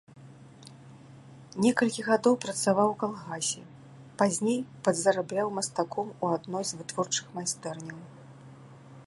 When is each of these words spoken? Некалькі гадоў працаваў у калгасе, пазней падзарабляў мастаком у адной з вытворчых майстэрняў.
Некалькі 1.65 2.01
гадоў 2.07 2.33
працаваў 2.45 2.87
у 2.93 2.97
калгасе, 3.03 3.61
пазней 4.23 4.59
падзарабляў 4.89 5.47
мастаком 5.61 6.07
у 6.23 6.35
адной 6.39 6.63
з 6.73 6.81
вытворчых 6.81 7.25
майстэрняў. 7.39 7.99